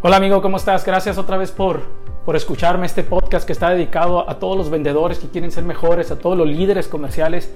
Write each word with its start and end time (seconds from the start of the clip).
Hola 0.00 0.18
amigo, 0.18 0.40
¿cómo 0.40 0.58
estás? 0.58 0.84
Gracias 0.84 1.18
otra 1.18 1.36
vez 1.36 1.50
por, 1.50 1.82
por 2.24 2.36
escucharme 2.36 2.86
este 2.86 3.02
podcast 3.02 3.44
que 3.44 3.52
está 3.52 3.70
dedicado 3.70 4.30
a 4.30 4.38
todos 4.38 4.56
los 4.56 4.70
vendedores 4.70 5.18
que 5.18 5.26
quieren 5.26 5.50
ser 5.50 5.64
mejores, 5.64 6.12
a 6.12 6.18
todos 6.20 6.38
los 6.38 6.46
líderes 6.46 6.86
comerciales 6.86 7.52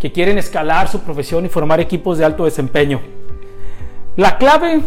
que 0.00 0.10
quieren 0.10 0.36
escalar 0.36 0.88
su 0.88 0.98
profesión 1.02 1.46
y 1.46 1.48
formar 1.48 1.78
equipos 1.78 2.18
de 2.18 2.24
alto 2.24 2.44
desempeño. 2.44 3.00
La 4.16 4.36
clave 4.36 4.80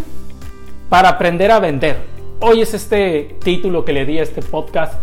para 0.89 1.07
aprender 1.07 1.51
a 1.51 1.59
vender. 1.59 1.99
Hoy 2.41 2.59
es 2.59 2.73
este 2.73 3.37
título 3.41 3.85
que 3.85 3.93
le 3.93 4.05
di 4.05 4.19
a 4.19 4.23
este 4.23 4.41
podcast. 4.41 4.95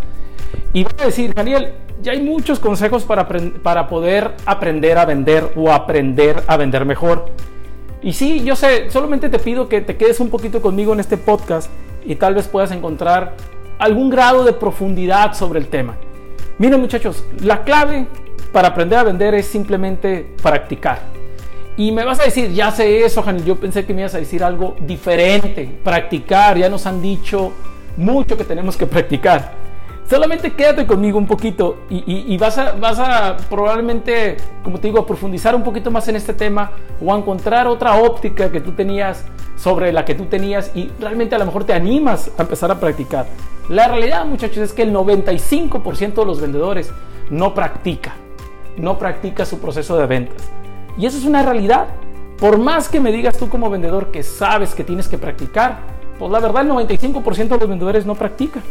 Y 0.75 0.85
voy 0.85 0.93
a 1.01 1.07
decir, 1.07 1.33
Daniel, 1.33 1.73
ya 2.03 2.13
hay 2.13 2.21
muchos 2.21 2.59
consejos 2.59 3.05
para, 3.05 3.27
para 3.27 3.89
poder 3.89 4.33
aprender 4.45 4.99
a 4.99 5.07
vender 5.07 5.51
o 5.57 5.73
aprender 5.73 6.43
a 6.47 6.59
vender 6.59 6.85
mejor. 6.85 7.31
Y 8.03 8.13
sí, 8.13 8.43
yo 8.45 8.57
sé, 8.57 8.91
solamente 8.91 9.29
te 9.29 9.39
pido 9.39 9.69
que 9.69 9.81
te 9.83 9.97
quedes 9.97 10.21
un 10.21 10.31
poquito 10.31 10.63
conmigo 10.63 10.93
en 10.93 11.01
este 11.01 11.17
podcast 11.17 11.71
y 12.05 12.15
tal 12.15 12.35
vez 12.35 12.49
puedas 12.49 12.71
encontrar 12.73 13.35
algún 13.79 14.09
grado 14.09 14.45
de 14.45 14.53
profundidad 14.53 15.35
sobre 15.35 15.61
el 15.61 15.69
tema. 15.69 15.97
Miren 16.59 16.81
muchachos, 16.81 17.25
la 17.43 17.63
clave 17.63 18.07
para 18.53 18.69
aprender 18.69 18.99
a 18.99 19.03
vender 19.03 19.35
es 19.35 19.47
simplemente 19.47 20.35
practicar. 20.43 21.01
Y 21.77 21.93
me 21.93 22.05
vas 22.05 22.21
a 22.21 22.25
decir, 22.25 22.53
ya 22.53 22.71
sé 22.71 23.05
eso, 23.05 23.23
Janel, 23.23 23.45
yo 23.45 23.57
pensé 23.57 23.87
que 23.87 23.95
me 23.95 24.01
ibas 24.01 24.15
a 24.15 24.19
decir 24.19 24.45
algo 24.45 24.77
diferente. 24.81 25.69
Practicar, 25.83 26.59
ya 26.59 26.69
nos 26.69 26.87
han 26.87 27.01
dicho 27.01 27.53
mucho 27.97 28.37
que 28.37 28.45
tenemos 28.45 28.77
que 28.77 28.87
practicar. 28.87 29.60
Solamente 30.11 30.55
quédate 30.55 30.89
conmigo 30.89 31.19
un 31.19 31.27
poquito 31.29 31.85
y, 31.89 32.37
vas, 32.37 32.59
a, 32.59 32.73
vas 32.73 32.99
a 32.99 33.37
probablemente, 33.49 34.39
como 34.65 34.81
te 34.81 34.89
digo, 34.89 35.07
profundizar 35.07 35.55
un 35.55 35.63
poquito 35.63 35.93
más 35.93 36.09
en 36.09 36.17
este 36.17 36.35
tema 36.35 36.73
o 37.01 37.15
a 37.15 37.17
encontrar 37.17 37.69
otra 37.69 37.95
óptica 37.95 38.51
que 38.51 38.61
tú 38.61 38.73
tenías 38.73 39.25
sobre 39.55 39.93
la 39.93 40.05
que 40.05 40.17
tú 40.17 40.25
tenías 40.25 40.73
y 40.75 40.91
realmente 40.99 41.37
a 41.37 41.39
lo 41.39 41.47
mejor 41.47 41.63
te 41.63 41.75
animas 41.75 42.29
a 42.37 42.43
empezar 42.43 42.73
a 42.73 42.81
practicar. 42.81 43.27
La 43.69 43.87
realidad, 43.87 44.27
muchachos, 44.27 44.59
es 44.59 44.73
que 44.73 44.83
el 44.83 44.93
95% 44.93 46.15
de 46.15 46.25
los 46.25 46.41
vendedores 46.41 46.91
no 47.31 47.55
practica, 47.55 48.15
no 48.77 48.99
practica 48.99 49.45
su 49.45 49.61
proceso 49.61 49.97
de 49.97 50.07
ventas. 50.07 50.51
Y 50.99 51.07
eso 51.07 51.19
es 51.19 51.25
una 51.25 51.45
realidad. 51.45 51.87
Por 52.37 52.59
más 52.59 52.89
que 52.89 52.99
me 52.99 53.13
digas 53.13 53.39
tú 53.39 53.49
como 53.49 53.71
vendedor 53.71 54.11
que 54.11 54.25
sabes 54.25 54.75
que 54.75 54.83
tienes 54.83 55.07
que 55.07 55.19
practicar, 55.19 55.79
pues 56.19 56.33
la 56.33 56.41
verdad 56.41 56.63
el 56.63 56.73
95% 56.73 57.47
de 57.47 57.59
los 57.59 57.69
vendedores 57.69 58.05
no 58.07 58.17
practican. 58.17 58.65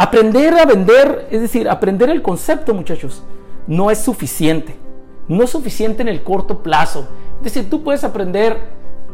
Aprender 0.00 0.54
a 0.54 0.64
vender, 0.64 1.28
es 1.30 1.42
decir, 1.42 1.68
aprender 1.68 2.08
el 2.08 2.22
concepto, 2.22 2.72
muchachos, 2.72 3.22
no 3.66 3.90
es 3.90 3.98
suficiente. 3.98 4.74
No 5.28 5.44
es 5.44 5.50
suficiente 5.50 6.00
en 6.00 6.08
el 6.08 6.22
corto 6.22 6.62
plazo. 6.62 7.06
Es 7.36 7.52
decir, 7.52 7.68
tú 7.68 7.82
puedes 7.82 8.02
aprender 8.02 8.56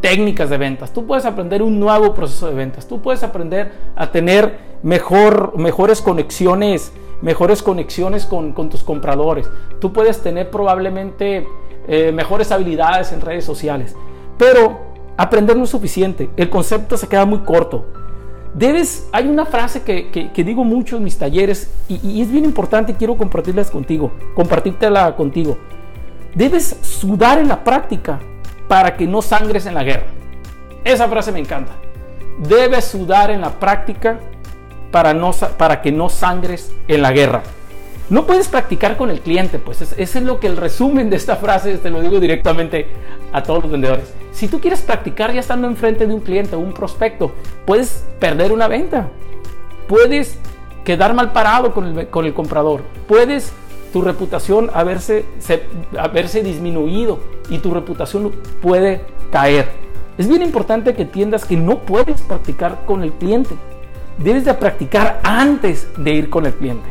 técnicas 0.00 0.48
de 0.48 0.58
ventas, 0.58 0.92
tú 0.92 1.04
puedes 1.04 1.24
aprender 1.24 1.60
un 1.60 1.80
nuevo 1.80 2.14
proceso 2.14 2.46
de 2.46 2.54
ventas, 2.54 2.86
tú 2.86 3.02
puedes 3.02 3.24
aprender 3.24 3.72
a 3.96 4.12
tener 4.12 4.60
mejor, 4.84 5.58
mejores 5.58 6.00
conexiones, 6.00 6.92
mejores 7.20 7.64
conexiones 7.64 8.24
con, 8.24 8.54
tus 8.54 8.84
compradores, 8.84 9.50
tú 9.80 9.92
puedes 9.92 10.22
tener 10.22 10.52
probablemente 10.52 11.48
eh, 11.88 12.12
mejores 12.12 12.52
habilidades 12.52 13.10
en 13.10 13.22
redes 13.22 13.44
sociales, 13.44 13.96
pero 14.38 14.78
aprender 15.16 15.56
no 15.56 15.64
es 15.64 15.70
suficiente, 15.70 16.30
el 16.36 16.48
concepto 16.48 16.96
se 16.96 17.08
queda 17.08 17.24
muy 17.24 17.40
corto. 17.40 18.05
Debes, 18.56 19.06
hay 19.12 19.28
una 19.28 19.44
frase 19.44 19.82
que, 19.82 20.42
digo 20.42 20.64
mucho 20.64 20.96
en 20.96 21.04
mis 21.04 21.18
talleres 21.18 21.70
y, 21.90 22.22
es 22.22 22.32
bien 22.32 22.46
importante 22.46 22.94
quiero 22.94 23.18
compartirlas 23.18 23.70
contigo, 23.70 24.12
compartírtela 24.34 25.14
contigo. 25.14 25.58
Debes 26.34 26.78
sudar 26.80 27.38
en 27.38 27.48
la 27.48 27.62
práctica 27.62 28.18
para 28.66 28.96
que 28.96 29.06
no 29.06 29.20
sangres 29.20 29.66
en 29.66 29.74
la 29.74 29.84
guerra. 29.84 30.06
Esa 30.84 31.06
frase 31.06 31.32
me 31.32 31.38
encanta. 31.38 31.72
Debes 32.48 32.86
sudar 32.86 33.30
en 33.30 33.42
la 33.42 33.50
práctica 33.60 34.20
para, 34.90 35.12
no, 35.12 35.32
para 35.58 35.82
que 35.82 35.92
no 35.92 36.08
sangres 36.08 36.72
en 36.88 37.02
la 37.02 37.12
guerra. 37.12 37.42
No 38.08 38.24
puedes 38.24 38.48
practicar 38.48 38.96
con 38.96 39.10
el 39.10 39.20
cliente, 39.20 39.58
pues 39.58 39.82
ese 39.82 40.00
es 40.00 40.24
lo 40.24 40.40
que 40.40 40.46
el 40.46 40.56
resumen 40.56 41.10
de 41.10 41.16
esta 41.16 41.36
frase, 41.36 41.76
te 41.76 41.90
lo 41.90 42.00
digo 42.00 42.20
directamente 42.20 42.86
a 43.32 43.42
todos 43.42 43.64
los 43.64 43.72
vendedores. 43.72 44.14
Si 44.36 44.48
tú 44.48 44.60
quieres 44.60 44.82
practicar 44.82 45.32
ya 45.32 45.40
estando 45.40 45.66
enfrente 45.66 46.06
de 46.06 46.12
un 46.12 46.20
cliente 46.20 46.56
o 46.56 46.58
un 46.58 46.74
prospecto, 46.74 47.32
puedes 47.64 48.04
perder 48.20 48.52
una 48.52 48.68
venta. 48.68 49.08
Puedes 49.88 50.38
quedar 50.84 51.14
mal 51.14 51.32
parado 51.32 51.72
con 51.72 51.98
el, 51.98 52.08
con 52.08 52.26
el 52.26 52.34
comprador. 52.34 52.82
Puedes 53.08 53.54
tu 53.94 54.02
reputación 54.02 54.70
haberse, 54.74 55.24
haberse 55.98 56.42
disminuido 56.42 57.18
y 57.48 57.60
tu 57.60 57.72
reputación 57.72 58.30
puede 58.60 59.00
caer. 59.32 59.70
Es 60.18 60.28
bien 60.28 60.42
importante 60.42 60.94
que 60.94 61.02
entiendas 61.02 61.46
que 61.46 61.56
no 61.56 61.78
puedes 61.78 62.20
practicar 62.20 62.84
con 62.84 63.02
el 63.02 63.12
cliente. 63.12 63.54
Debes 64.18 64.44
de 64.44 64.52
practicar 64.52 65.18
antes 65.22 65.88
de 65.96 66.12
ir 66.12 66.28
con 66.28 66.44
el 66.44 66.52
cliente. 66.52 66.86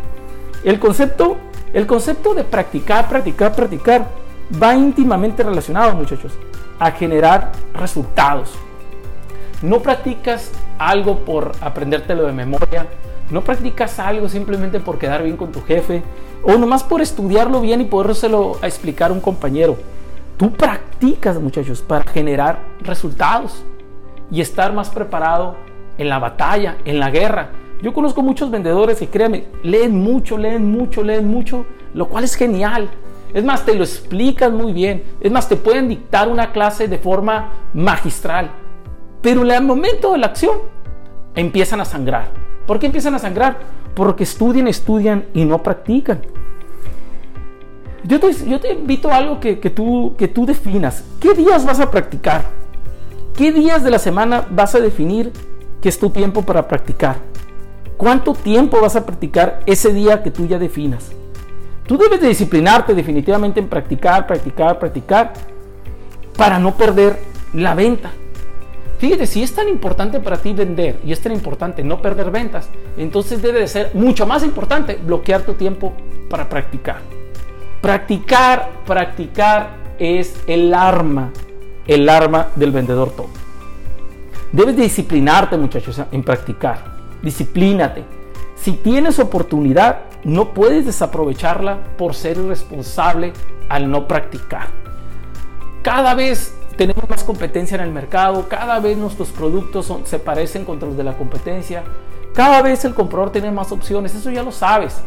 El 0.64 0.80
concepto, 0.80 1.38
el 1.74 1.86
concepto 1.86 2.34
de 2.34 2.44
practicar, 2.44 3.08
practicar, 3.08 3.56
practicar 3.56 4.25
va 4.62 4.76
íntimamente 4.76 5.44
relacionado, 5.44 5.96
muchachos, 5.96 6.34
a 6.80 6.92
generar 6.92 7.52
resultados. 7.74 8.54
No 9.62 9.80
practicas 9.80 10.52
algo 10.78 11.20
por 11.20 11.52
aprendértelo 11.62 12.26
de 12.26 12.34
memoria, 12.34 12.88
no 13.32 13.42
practicas 13.42 14.00
algo 14.00 14.30
simplemente 14.30 14.80
por 14.80 15.00
quedar 15.00 15.24
bien 15.24 15.38
con 15.38 15.52
tu 15.52 15.62
jefe 15.64 16.04
o 16.44 16.58
nomás 16.58 16.84
por 16.84 17.02
estudiarlo 17.02 17.62
bien 17.62 17.82
y 17.82 17.86
podérselo 17.86 18.58
explicar 18.62 19.10
a 19.10 19.14
un 19.14 19.22
compañero. 19.22 19.78
Tú 20.38 20.52
practicas, 20.52 21.40
muchachos, 21.40 21.82
para 21.82 22.04
generar 22.04 22.60
resultados 22.82 23.64
y 24.30 24.42
estar 24.42 24.74
más 24.74 24.90
preparado 24.90 25.56
en 25.98 26.10
la 26.10 26.20
batalla, 26.20 26.78
en 26.86 27.00
la 27.00 27.10
guerra. 27.10 27.50
Yo 27.82 27.94
conozco 27.94 28.22
muchos 28.22 28.52
vendedores 28.52 29.02
y 29.02 29.08
créanme, 29.08 29.46
leen 29.64 29.98
mucho, 29.98 30.38
leen 30.38 30.72
mucho, 30.72 31.04
leen 31.04 31.28
mucho, 31.28 31.66
lo 31.94 32.08
cual 32.08 32.26
es 32.26 32.36
genial. 32.36 32.90
Es 33.36 33.44
más, 33.44 33.66
te 33.66 33.76
lo 33.76 33.84
explican 33.84 34.56
muy 34.56 34.72
bien. 34.72 35.04
Es 35.20 35.30
más, 35.30 35.50
te 35.50 35.58
pueden 35.58 35.90
dictar 35.90 36.30
una 36.30 36.54
clase 36.54 36.88
de 36.88 36.98
forma 36.98 37.52
magistral. 37.74 38.50
Pero 39.22 39.42
en 39.42 39.52
el 39.52 39.62
momento 39.62 40.14
de 40.14 40.20
la 40.20 40.28
acción 40.28 40.58
empiezan 41.36 41.82
a 41.82 41.86
sangrar. 41.86 42.30
¿Por 42.66 42.80
qué 42.80 42.86
empiezan 42.86 43.14
a 43.14 43.20
sangrar? 43.20 43.58
Porque 43.94 44.24
estudian, 44.24 44.70
estudian 44.70 45.26
y 45.34 45.44
no 45.44 45.62
practican. 45.62 46.22
Yo 48.06 48.22
te, 48.22 48.72
invito 48.72 49.12
a 49.12 49.18
algo 49.18 49.42
que, 49.42 49.60
que, 49.60 49.70
tú, 49.70 50.16
que 50.18 50.30
tú 50.30 50.46
definas. 50.46 51.04
¿Qué 51.20 51.34
días 51.34 51.66
vas 51.66 51.82
a 51.82 51.92
practicar? 51.92 52.46
¿Qué 53.36 53.52
días 53.52 53.84
de 53.84 53.92
la 53.92 54.00
semana 54.00 54.48
vas 54.50 54.76
a 54.76 54.80
definir 54.80 55.34
que 55.82 55.90
es 55.90 56.00
tu 56.00 56.10
tiempo 56.10 56.44
para 56.44 56.70
practicar? 56.70 57.18
¿Cuánto 57.98 58.34
tiempo 58.34 58.80
vas 58.80 58.96
a 58.96 59.06
practicar 59.06 59.60
ese 59.66 59.92
día 59.92 60.24
que 60.24 60.32
tú 60.32 60.46
ya 60.46 60.58
definas? 60.58 61.12
Tú 61.88 61.98
debes 61.98 62.20
de 62.20 62.30
disciplinarte 62.30 62.96
definitivamente 62.96 63.60
en 63.60 63.68
practicar, 63.68 64.26
practicar, 64.26 64.80
practicar 64.80 65.34
para 66.36 66.58
no 66.58 66.76
perder 66.76 67.20
la 67.54 67.76
venta. 67.76 68.12
Fíjate, 68.98 69.28
si 69.28 69.44
es 69.44 69.54
tan 69.54 69.68
importante 69.68 70.20
para 70.20 70.38
ti 70.38 70.54
vender 70.54 71.00
y 71.06 71.12
es 71.12 71.22
tan 71.22 71.34
importante 71.34 71.84
no 71.84 72.02
perder 72.02 72.32
ventas, 72.32 72.70
entonces 72.98 73.42
debe 73.42 73.60
de 73.60 73.68
ser 73.68 73.92
mucho 73.94 74.26
más 74.26 74.44
importante 74.44 74.96
bloquear 74.96 75.42
tu 75.42 75.54
tiempo 75.54 75.94
para 76.30 76.50
practicar. 76.50 77.02
Practicar, 77.82 78.72
practicar 78.86 79.76
es 80.00 80.36
el 80.48 80.74
arma, 80.74 81.32
el 81.86 82.10
arma 82.10 82.48
del 82.56 82.72
vendedor 82.72 83.12
top. 83.12 83.28
Debes 84.52 84.76
de 84.78 84.84
disciplinarte, 84.84 85.58
muchachos, 85.58 86.02
en 86.12 86.24
practicar. 86.24 86.96
Disciplínate. 87.22 88.04
Si 88.56 88.72
tienes 88.72 89.20
oportunidad, 89.20 90.00
no 90.26 90.54
puedes 90.54 90.86
desaprovecharla 90.86 91.96
por 91.98 92.16
ser 92.16 92.38
irresponsable 92.38 93.32
al 93.70 93.90
no 93.90 94.08
practicar. 94.08 94.70
Cada 95.84 96.16
vez 96.16 96.54
tenemos 96.78 97.08
más 97.08 97.24
competencia 97.24 97.76
en 97.76 97.84
el 97.84 97.92
mercado, 97.92 98.50
cada 98.50 98.80
vez 98.80 98.98
nuestros 98.98 99.30
productos 99.30 99.94
se 100.04 100.20
parecen 100.20 100.66
contra 100.66 100.88
los 100.88 100.98
de 100.98 101.04
la 101.04 101.16
competencia, 101.16 101.84
cada 102.34 102.62
vez 102.64 102.84
el 102.86 102.96
comprador 102.96 103.32
tiene 103.32 103.52
más 103.52 103.72
opciones, 103.72 104.14
eso 104.16 104.32
ya 104.32 104.44
lo 104.44 104.52
sabes. 104.52 104.98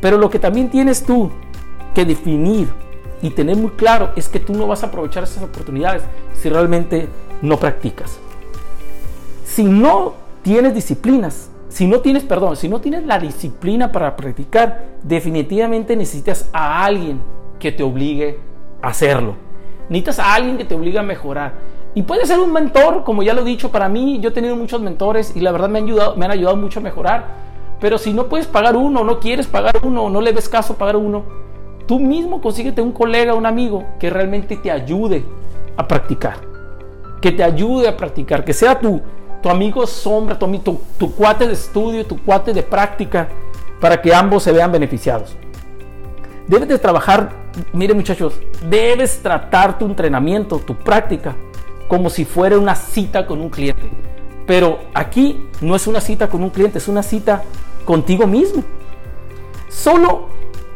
Pero 0.00 0.18
lo 0.18 0.28
que 0.28 0.38
también 0.38 0.70
tienes 0.70 1.02
tú 1.02 1.30
que 1.94 2.04
definir 2.04 2.68
y 3.22 3.30
tener 3.30 3.56
muy 3.56 3.70
claro 3.70 4.12
es 4.14 4.28
que 4.28 4.40
tú 4.40 4.52
no 4.52 4.66
vas 4.66 4.82
a 4.82 4.86
aprovechar 4.86 5.24
esas 5.24 5.42
oportunidades 5.42 6.02
si 6.34 6.50
realmente 6.50 7.08
no 7.40 7.56
practicas. 7.56 8.18
Si 9.46 9.64
no 9.64 10.14
tienes 10.42 10.74
disciplinas, 10.74 11.48
si 11.74 11.88
no 11.88 11.98
tienes, 11.98 12.22
perdón, 12.22 12.54
si 12.54 12.68
no 12.68 12.80
tienes 12.80 13.04
la 13.04 13.18
disciplina 13.18 13.90
para 13.90 14.14
practicar, 14.14 14.84
definitivamente 15.02 15.96
necesitas 15.96 16.48
a 16.52 16.84
alguien 16.84 17.20
que 17.58 17.72
te 17.72 17.82
obligue 17.82 18.38
a 18.80 18.90
hacerlo. 18.90 19.34
Necesitas 19.88 20.20
a 20.20 20.34
alguien 20.34 20.56
que 20.56 20.64
te 20.64 20.76
obligue 20.76 21.00
a 21.00 21.02
mejorar. 21.02 21.54
Y 21.92 22.04
puede 22.04 22.26
ser 22.26 22.38
un 22.38 22.52
mentor, 22.52 23.02
como 23.02 23.24
ya 23.24 23.34
lo 23.34 23.40
he 23.40 23.44
dicho, 23.44 23.72
para 23.72 23.88
mí 23.88 24.20
yo 24.20 24.28
he 24.28 24.32
tenido 24.32 24.54
muchos 24.54 24.80
mentores 24.80 25.34
y 25.34 25.40
la 25.40 25.50
verdad 25.50 25.68
me 25.68 25.80
han 25.80 25.86
ayudado, 25.86 26.14
me 26.14 26.24
han 26.26 26.30
ayudado 26.30 26.54
mucho 26.54 26.78
a 26.78 26.82
mejorar. 26.84 27.24
Pero 27.80 27.98
si 27.98 28.12
no 28.12 28.28
puedes 28.28 28.46
pagar 28.46 28.76
uno, 28.76 29.02
no 29.02 29.18
quieres 29.18 29.48
pagar 29.48 29.80
uno, 29.82 30.08
no 30.08 30.20
le 30.20 30.30
ves 30.30 30.48
caso 30.48 30.76
pagar 30.76 30.94
uno, 30.94 31.24
tú 31.88 31.98
mismo 31.98 32.40
consíguete 32.40 32.82
un 32.82 32.92
colega, 32.92 33.34
un 33.34 33.46
amigo 33.46 33.82
que 33.98 34.10
realmente 34.10 34.56
te 34.58 34.70
ayude 34.70 35.24
a 35.76 35.88
practicar. 35.88 36.36
Que 37.20 37.32
te 37.32 37.42
ayude 37.42 37.88
a 37.88 37.96
practicar, 37.96 38.44
que 38.44 38.52
sea 38.52 38.78
tu, 38.78 39.02
tu 39.44 39.50
amigo 39.50 39.86
sombra, 39.86 40.38
tu, 40.38 40.58
tu, 40.60 40.80
tu 40.98 41.14
cuate 41.14 41.46
de 41.46 41.52
estudio, 41.52 42.06
tu 42.06 42.16
cuate 42.16 42.54
de 42.54 42.62
práctica, 42.62 43.28
para 43.78 44.00
que 44.00 44.14
ambos 44.14 44.42
se 44.42 44.52
vean 44.52 44.72
beneficiados. 44.72 45.36
Debes 46.48 46.66
de 46.66 46.78
trabajar, 46.78 47.28
mire 47.74 47.92
muchachos, 47.92 48.40
debes 48.70 49.22
tratar 49.22 49.76
tu 49.78 49.84
entrenamiento, 49.84 50.60
tu 50.60 50.74
práctica, 50.74 51.36
como 51.88 52.08
si 52.08 52.24
fuera 52.24 52.58
una 52.58 52.74
cita 52.74 53.26
con 53.26 53.42
un 53.42 53.50
cliente. 53.50 53.90
Pero 54.46 54.78
aquí 54.94 55.46
no 55.60 55.76
es 55.76 55.86
una 55.86 56.00
cita 56.00 56.26
con 56.26 56.42
un 56.42 56.48
cliente, 56.48 56.78
es 56.78 56.88
una 56.88 57.02
cita 57.02 57.42
contigo 57.84 58.26
mismo. 58.26 58.64
Solo, 59.68 60.28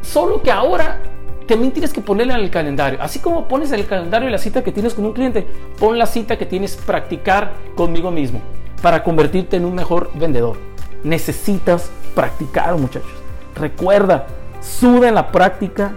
solo 0.02 0.42
que 0.42 0.50
ahora 0.50 1.00
también 1.48 1.72
tienes 1.72 1.92
que 1.92 2.00
ponerla 2.00 2.34
en 2.34 2.40
el 2.40 2.50
calendario. 2.50 3.00
Así 3.02 3.18
como 3.18 3.48
pones 3.48 3.72
en 3.72 3.80
el 3.80 3.86
calendario 3.86 4.28
la 4.28 4.38
cita 4.38 4.62
que 4.62 4.70
tienes 4.70 4.94
con 4.94 5.06
un 5.06 5.14
cliente, 5.14 5.46
pon 5.78 5.98
la 5.98 6.06
cita 6.06 6.38
que 6.38 6.46
tienes 6.46 6.76
practicar 6.76 7.54
conmigo 7.74 8.12
mismo 8.12 8.40
para 8.82 9.02
convertirte 9.02 9.56
en 9.56 9.64
un 9.64 9.74
mejor 9.74 10.10
vendedor. 10.14 10.58
Necesitas 11.02 11.90
practicar, 12.14 12.76
muchachos. 12.76 13.10
Recuerda, 13.56 14.26
suda 14.60 15.08
en 15.08 15.14
la 15.14 15.32
práctica 15.32 15.94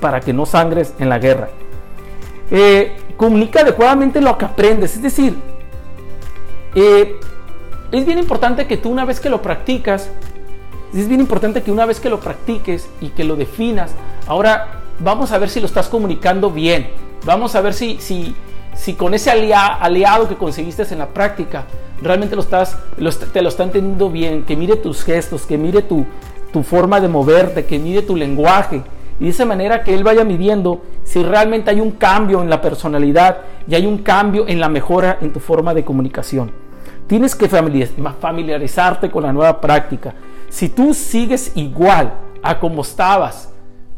para 0.00 0.20
que 0.20 0.32
no 0.32 0.46
sangres 0.46 0.94
en 0.98 1.08
la 1.08 1.18
guerra. 1.18 1.48
Eh, 2.50 2.96
comunica 3.16 3.60
adecuadamente 3.60 4.20
lo 4.20 4.36
que 4.36 4.44
aprendes. 4.44 4.94
Es 4.94 5.02
decir, 5.02 5.36
eh, 6.74 7.18
es 7.90 8.04
bien 8.04 8.18
importante 8.18 8.66
que 8.66 8.76
tú 8.76 8.90
una 8.90 9.06
vez 9.06 9.20
que 9.20 9.30
lo 9.30 9.40
practicas, 9.40 10.10
es 10.92 11.08
bien 11.08 11.20
importante 11.20 11.62
que 11.62 11.72
una 11.72 11.86
vez 11.86 11.98
que 11.98 12.10
lo 12.10 12.20
practiques 12.20 12.90
y 13.00 13.08
que 13.08 13.24
lo 13.24 13.36
definas, 13.36 13.94
ahora 14.26 14.81
vamos 15.02 15.32
a 15.32 15.38
ver 15.38 15.48
si 15.48 15.60
lo 15.60 15.66
estás 15.66 15.88
comunicando 15.88 16.50
bien. 16.50 16.90
Vamos 17.24 17.54
a 17.54 17.60
ver 17.60 17.74
si, 17.74 17.98
si, 18.00 18.34
si 18.74 18.94
con 18.94 19.14
ese 19.14 19.30
aliado 19.30 20.28
que 20.28 20.36
conseguiste 20.36 20.82
en 20.90 20.98
la 20.98 21.08
práctica, 21.08 21.64
realmente 22.00 22.34
lo 22.34 22.42
estás, 22.42 22.76
te 23.32 23.42
lo 23.42 23.48
está 23.48 23.62
entendiendo 23.62 24.10
bien, 24.10 24.44
que 24.44 24.56
mire 24.56 24.76
tus 24.76 25.04
gestos, 25.04 25.46
que 25.46 25.56
mire 25.58 25.82
tu, 25.82 26.04
tu 26.52 26.62
forma 26.62 27.00
de 27.00 27.08
moverte, 27.08 27.64
que 27.64 27.78
mide 27.78 28.02
tu 28.02 28.16
lenguaje. 28.16 28.82
Y 29.20 29.24
de 29.24 29.30
esa 29.30 29.44
manera 29.44 29.84
que 29.84 29.94
él 29.94 30.02
vaya 30.02 30.24
midiendo 30.24 30.82
si 31.04 31.22
realmente 31.22 31.70
hay 31.70 31.80
un 31.80 31.92
cambio 31.92 32.42
en 32.42 32.50
la 32.50 32.60
personalidad 32.60 33.38
y 33.68 33.74
hay 33.74 33.86
un 33.86 33.98
cambio 33.98 34.48
en 34.48 34.58
la 34.58 34.68
mejora 34.68 35.18
en 35.20 35.32
tu 35.32 35.38
forma 35.38 35.74
de 35.74 35.84
comunicación. 35.84 36.50
Tienes 37.06 37.34
que 37.36 37.48
familiarizarte 37.48 39.10
con 39.10 39.22
la 39.22 39.32
nueva 39.32 39.60
práctica. 39.60 40.14
Si 40.48 40.68
tú 40.68 40.94
sigues 40.94 41.52
igual 41.54 42.14
a 42.42 42.58
como 42.58 42.82
estabas 42.82 43.51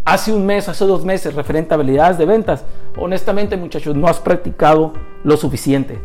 hace 0.05 0.33
un 0.33 0.45
mes, 0.45 0.69
hace 0.69 0.85
dos 0.85 1.05
meses 1.05 1.35
referente 1.35 1.73
a 1.73 1.77
habilidades 1.77 2.19
de 2.19 2.27
ventas, 2.27 2.65
honestamente 2.97 3.57
muchachos, 3.57 3.97
no 3.97 4.07
has 4.07 4.21
practicado 4.21 4.93
lo 5.23 5.37
suficiente. 5.37 6.01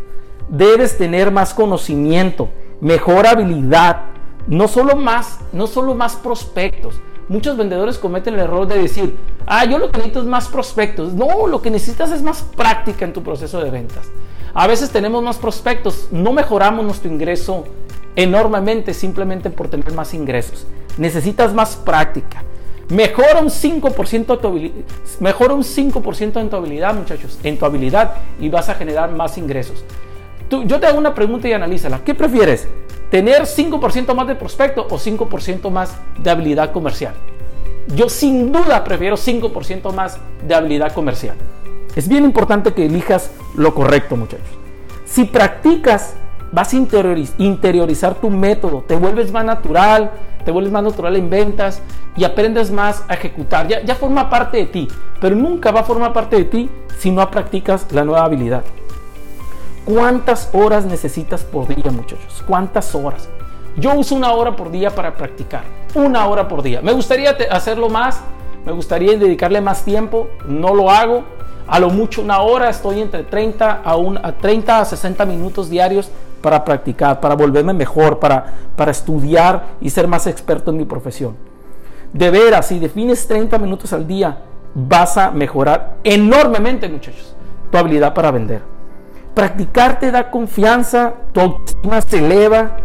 Debes 0.47 0.97
tener 0.97 1.31
más 1.31 1.53
conocimiento, 1.53 2.49
mejor 2.81 3.27
habilidad, 3.27 4.05
no 4.47 4.67
solo 4.67 4.95
más, 4.95 5.39
no 5.51 5.67
solo 5.67 5.93
más 5.95 6.15
prospectos. 6.15 6.99
Muchos 7.27 7.55
vendedores 7.57 7.99
cometen 7.99 8.33
el 8.33 8.39
error 8.39 8.67
de 8.67 8.81
decir, 8.81 9.15
ah, 9.45 9.63
yo 9.65 9.77
lo 9.77 9.91
que 9.91 9.97
necesito 9.97 10.21
es 10.21 10.25
más 10.25 10.47
prospectos. 10.47 11.13
No, 11.13 11.45
lo 11.45 11.61
que 11.61 11.69
necesitas 11.69 12.11
es 12.11 12.23
más 12.23 12.41
práctica 12.41 13.05
en 13.05 13.13
tu 13.13 13.21
proceso 13.21 13.63
de 13.63 13.69
ventas. 13.69 14.09
A 14.55 14.65
veces 14.65 14.89
tenemos 14.89 15.21
más 15.21 15.37
prospectos, 15.37 16.07
no 16.11 16.33
mejoramos 16.33 16.83
nuestro 16.83 17.11
ingreso 17.11 17.65
enormemente 18.15 18.95
simplemente 18.95 19.51
por 19.51 19.67
tener 19.67 19.93
más 19.93 20.15
ingresos. 20.15 20.65
Necesitas 20.97 21.53
más 21.53 21.75
práctica. 21.75 22.43
Mejora 22.89 23.39
un 23.39 23.49
5% 23.49 24.39
tu 24.39 24.83
mejora 25.19 25.53
un 25.53 25.63
5% 25.63 26.41
en 26.41 26.49
tu 26.49 26.55
habilidad, 26.55 26.95
muchachos, 26.95 27.39
en 27.43 27.57
tu 27.57 27.65
habilidad 27.65 28.15
y 28.39 28.49
vas 28.49 28.69
a 28.69 28.75
generar 28.75 29.11
más 29.11 29.37
ingresos. 29.37 29.83
yo 30.49 30.79
te 30.79 30.87
hago 30.87 30.97
una 30.97 31.13
pregunta 31.13 31.47
y 31.47 31.53
analízala. 31.53 32.01
¿Qué 32.03 32.15
prefieres? 32.15 32.67
tener 33.09 33.43
5% 33.43 34.13
más 34.13 34.27
de 34.27 34.35
prospecto 34.35 34.87
o 34.89 34.97
5% 34.97 35.69
más 35.69 35.97
de 36.17 36.29
habilidad 36.29 36.71
comercial. 36.71 37.13
Yo 37.95 38.07
sin 38.07 38.51
duda 38.51 38.83
prefiero 38.83 39.17
5% 39.17 39.93
más 39.93 40.19
de 40.47 40.55
habilidad 40.55 40.93
comercial. 40.93 41.35
Es 41.95 42.07
bien 42.07 42.23
importante 42.23 42.73
que 42.73 42.85
elijas 42.85 43.31
lo 43.55 43.73
correcto, 43.73 44.15
muchachos. 44.15 44.47
Si 45.05 45.25
practicas, 45.25 46.13
vas 46.51 46.71
a 46.73 46.75
interiorizar 46.75 48.15
tu 48.15 48.29
método, 48.29 48.83
te 48.87 48.95
vuelves 48.95 49.31
más 49.31 49.43
natural, 49.43 50.11
te 50.49 50.51
vuelves 50.51 50.73
más 50.73 50.81
natural 50.81 51.15
en 51.15 51.29
ventas 51.29 51.79
y 52.17 52.23
aprendes 52.23 52.71
más 52.71 53.03
a 53.07 53.13
ejecutar. 53.13 53.67
Ya, 53.67 53.83
ya 53.83 53.93
forma 53.93 54.31
parte 54.31 54.57
de 54.57 54.65
ti, 54.65 54.87
pero 55.21 55.35
nunca 55.35 55.69
va 55.69 55.81
a 55.81 55.83
formar 55.83 56.11
parte 56.11 56.37
de 56.37 56.45
ti 56.45 56.67
si 56.97 57.11
no 57.11 57.29
practicas 57.29 57.85
la 57.91 58.03
nueva 58.03 58.25
habilidad. 58.25 58.63
¿Cuántas 59.85 60.49
horas 60.53 60.85
necesitas 60.85 61.43
por 61.43 61.67
día, 61.67 61.91
muchachos? 61.91 62.43
¿Cuántas 62.47 62.95
horas? 62.95 63.29
Yo 63.77 63.93
uso 63.93 64.15
una 64.15 64.31
hora 64.31 64.55
por 64.55 64.71
día 64.71 64.89
para 64.89 65.15
practicar. 65.15 65.61
Una 65.93 66.25
hora 66.25 66.47
por 66.47 66.63
día. 66.63 66.81
Me 66.81 66.93
gustaría 66.93 67.37
hacerlo 67.51 67.87
más. 67.87 68.19
Me 68.65 68.71
gustaría 68.71 69.19
dedicarle 69.19 69.61
más 69.61 69.85
tiempo. 69.85 70.29
No 70.47 70.73
lo 70.73 70.89
hago. 70.89 71.25
A 71.67 71.79
lo 71.79 71.91
mucho 71.91 72.23
una 72.23 72.41
hora. 72.41 72.71
Estoy 72.71 73.01
entre 73.01 73.21
30 73.21 73.83
a, 73.85 73.93
a 74.23 74.31
30 74.31 74.79
a 74.79 74.85
60 74.85 75.25
minutos 75.25 75.69
diarios 75.69 76.09
para 76.41 76.63
practicar, 76.63 77.19
para 77.19 77.35
volverme 77.35 77.73
mejor, 77.73 78.19
para, 78.19 78.45
para 78.75 78.91
estudiar 78.91 79.75
y 79.81 79.89
ser 79.89 80.07
más 80.07 80.27
experto 80.27 80.71
en 80.71 80.77
mi 80.77 80.85
profesión. 80.85 81.35
De 82.13 82.31
veras, 82.31 82.67
si 82.67 82.79
defines 82.79 83.27
30 83.27 83.57
minutos 83.57 83.93
al 83.93 84.07
día, 84.07 84.39
vas 84.73 85.17
a 85.17 85.31
mejorar 85.31 85.97
enormemente, 86.03 86.89
muchachos, 86.89 87.35
tu 87.71 87.77
habilidad 87.77 88.13
para 88.13 88.31
vender. 88.31 88.61
Practicar 89.33 89.99
te 89.99 90.11
da 90.11 90.29
confianza, 90.31 91.13
tu 91.31 91.39
autoestima 91.39 92.01
se 92.01 92.19
eleva 92.19 92.77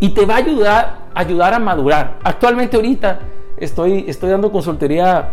y 0.00 0.10
te 0.10 0.24
va 0.24 0.34
a 0.34 0.38
ayudar, 0.38 0.98
ayudar 1.14 1.54
a 1.54 1.58
madurar. 1.58 2.18
Actualmente 2.24 2.76
ahorita 2.76 3.20
estoy, 3.58 4.06
estoy 4.08 4.30
dando 4.30 4.50
consultoría 4.50 5.32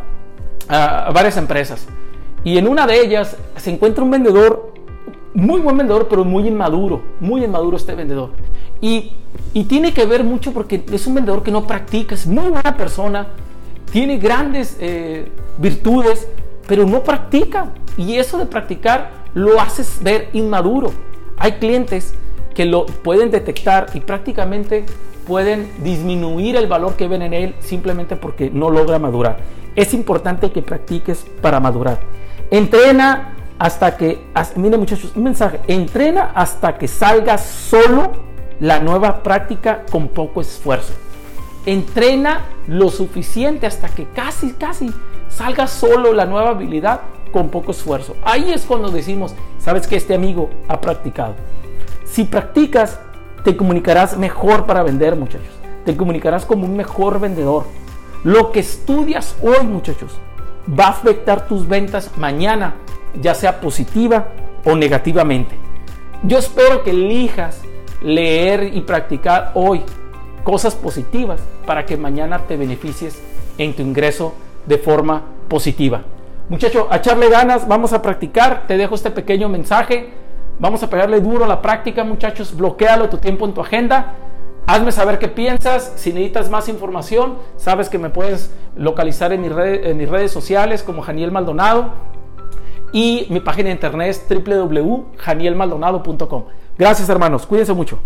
a, 0.67 1.11
varias 1.13 1.37
empresas 1.37 1.87
y 2.43 2.57
en 2.57 2.67
una 2.67 2.85
de 2.85 2.99
ellas 2.99 3.37
se 3.55 3.71
encuentra 3.71 4.03
un 4.03 4.11
vendedor, 4.11 4.73
muy 5.37 5.61
buen 5.61 5.77
vendedor, 5.77 6.07
pero 6.09 6.25
muy 6.25 6.47
inmaduro, 6.47 6.99
muy 7.19 7.45
inmaduro 7.45 7.77
este 7.77 7.93
vendedor. 7.93 8.31
Y, 8.81 9.11
y 9.53 9.65
tiene 9.65 9.93
que 9.93 10.07
ver 10.07 10.23
mucho 10.23 10.51
porque 10.51 10.83
es 10.91 11.05
un 11.05 11.13
vendedor 11.13 11.43
que 11.43 11.51
no 11.51 11.67
practica, 11.67 12.15
es 12.15 12.25
muy 12.25 12.49
buena 12.49 12.75
persona, 12.75 13.27
tiene 13.91 14.17
grandes 14.17 14.77
eh, 14.79 15.31
virtudes, 15.59 16.27
pero 16.67 16.87
no 16.87 17.03
practica. 17.03 17.67
Y 17.97 18.15
eso 18.15 18.39
de 18.39 18.47
practicar 18.47 19.11
lo 19.35 19.61
haces 19.61 19.99
ver 20.01 20.29
inmaduro. 20.33 20.91
Hay 21.37 21.53
clientes 21.53 22.15
que 22.55 22.65
lo 22.65 22.87
pueden 22.87 23.29
detectar 23.29 23.91
y 23.93 23.99
prácticamente 23.99 24.87
pueden 25.27 25.69
disminuir 25.83 26.55
el 26.55 26.65
valor 26.65 26.95
que 26.95 27.07
ven 27.07 27.21
en 27.21 27.35
él 27.35 27.53
simplemente 27.59 28.15
porque 28.15 28.49
no 28.49 28.71
logra 28.71 28.97
madurar. 28.97 29.37
Es 29.75 29.93
importante 29.93 30.51
que 30.51 30.63
practiques 30.63 31.27
para 31.43 31.59
madurar. 31.59 31.99
Entrena 32.49 33.36
hasta 33.59 33.97
que, 33.97 34.27
mire 34.55 34.77
muchachos, 34.77 35.11
un 35.15 35.23
mensaje, 35.23 35.59
entrena 35.67 36.31
hasta 36.35 36.77
que 36.77 36.87
salga 36.87 37.37
solo 37.37 38.11
la 38.59 38.79
nueva 38.79 39.23
práctica 39.23 39.83
con 39.91 40.09
poco 40.09 40.41
esfuerzo. 40.41 40.93
Entrena 41.65 42.45
lo 42.67 42.89
suficiente 42.89 43.65
hasta 43.65 43.89
que 43.89 44.05
casi, 44.05 44.53
casi 44.53 44.93
salga 45.29 45.67
solo 45.67 46.13
la 46.13 46.25
nueva 46.25 46.49
habilidad 46.49 47.01
con 47.31 47.49
poco 47.49 47.71
esfuerzo. 47.71 48.15
Ahí 48.23 48.51
es 48.51 48.65
cuando 48.65 48.89
decimos, 48.89 49.35
sabes 49.59 49.87
que 49.87 49.97
este 49.97 50.15
amigo 50.15 50.49
ha 50.67 50.79
practicado. 50.79 51.35
Si 52.05 52.23
practicas, 52.23 52.99
te 53.43 53.57
comunicarás 53.57 54.17
mejor 54.17 54.65
para 54.65 54.83
vender, 54.83 55.15
muchachos. 55.15 55.47
Te 55.85 55.95
comunicarás 55.95 56.45
como 56.45 56.65
un 56.65 56.75
mejor 56.75 57.19
vendedor. 57.19 57.65
Lo 58.23 58.51
que 58.51 58.59
estudias 58.59 59.35
hoy, 59.41 59.65
muchachos, 59.65 60.19
va 60.67 60.85
a 60.85 60.89
afectar 60.89 61.47
tus 61.47 61.67
ventas 61.67 62.11
mañana, 62.17 62.75
ya 63.21 63.33
sea 63.33 63.59
positiva 63.59 64.27
o 64.65 64.75
negativamente. 64.75 65.55
Yo 66.23 66.37
espero 66.37 66.83
que 66.83 66.91
elijas 66.91 67.61
leer 68.01 68.71
y 68.73 68.81
practicar 68.81 69.51
hoy 69.53 69.83
cosas 70.43 70.75
positivas 70.75 71.41
para 71.65 71.85
que 71.85 71.97
mañana 71.97 72.39
te 72.47 72.57
beneficies 72.57 73.21
en 73.57 73.73
tu 73.75 73.81
ingreso 73.81 74.33
de 74.65 74.77
forma 74.77 75.23
positiva. 75.47 76.01
Muchacho, 76.49 76.87
a 76.89 76.97
echarle 76.97 77.29
ganas, 77.29 77.67
vamos 77.67 77.91
a 77.93 78.01
practicar. 78.01 78.67
Te 78.67 78.77
dejo 78.77 78.95
este 78.95 79.11
pequeño 79.11 79.49
mensaje. 79.49 80.13
Vamos 80.59 80.81
a 80.81 80.89
pegarle 80.89 81.19
duro 81.19 81.43
a 81.43 81.47
la 81.47 81.61
práctica, 81.61 82.03
muchachos. 82.03 82.55
Bloquealo 82.55 83.09
tu 83.09 83.17
tiempo 83.17 83.45
en 83.45 83.53
tu 83.53 83.61
agenda. 83.61 84.13
Hazme 84.65 84.91
saber 84.91 85.19
qué 85.19 85.27
piensas. 85.27 85.93
Si 85.97 86.13
necesitas 86.13 86.49
más 86.49 86.69
información, 86.69 87.37
sabes 87.57 87.89
que 87.89 87.97
me 87.97 88.09
puedes 88.09 88.51
localizar 88.75 89.33
en, 89.33 89.43
en 89.43 89.97
mis 89.97 90.09
redes 90.09 90.31
sociales 90.31 90.83
como 90.83 91.01
Janiel 91.01 91.31
Maldonado. 91.31 91.91
Y 92.91 93.27
mi 93.29 93.39
página 93.39 93.67
de 93.67 93.73
internet 93.73 94.09
es 94.09 94.25
www.janielmaldonado.com. 94.29 96.45
Gracias, 96.77 97.09
hermanos. 97.09 97.45
Cuídense 97.45 97.73
mucho. 97.73 97.99